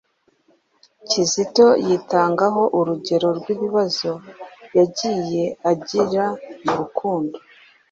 [1.09, 4.11] Kizito yitangaho urugero rw'ibibazo
[4.77, 6.25] yagiye agira
[6.63, 7.35] mu rukundo,